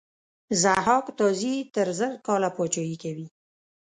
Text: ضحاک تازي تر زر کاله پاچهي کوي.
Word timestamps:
ضحاک 0.61 1.05
تازي 1.19 1.53
تر 1.75 1.87
زر 1.99 2.13
کاله 2.25 2.49
پاچهي 2.55 2.95
کوي. 3.03 3.27